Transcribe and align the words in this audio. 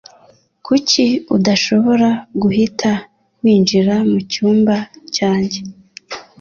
Kuki 0.65 1.05
udashobora 1.35 2.09
guhita 2.41 2.91
winjira 3.41 3.95
mucyumba 4.11 4.75
cyanjye 5.15 5.59